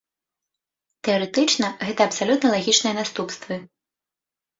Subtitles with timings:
[1.07, 3.59] Тэарэтычна, гэта абсалютна лагічныя наступствы.